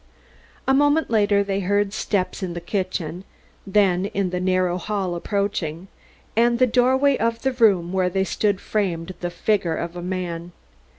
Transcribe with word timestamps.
A 0.67 0.73
moment 0.73 1.11
later 1.11 1.43
they 1.43 1.59
heard 1.59 1.93
steps 1.93 2.41
in 2.41 2.55
the 2.55 2.59
kitchen, 2.59 3.23
then 3.67 4.07
in 4.07 4.31
the 4.31 4.39
narrow 4.39 4.79
hall 4.79 5.13
approaching, 5.13 5.89
and 6.35 6.57
the 6.57 6.65
doorway 6.65 7.17
of 7.19 7.43
the 7.43 7.51
room 7.53 7.93
where 7.93 8.09
they 8.09 8.23
stood 8.23 8.59
framed 8.59 9.13
the 9.19 9.29
figure 9.29 9.75
of 9.75 9.95
a 9.95 10.01
man. 10.01 10.53